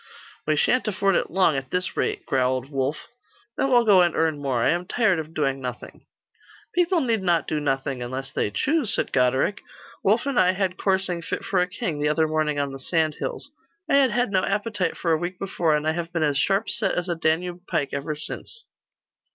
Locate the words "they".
8.31-8.49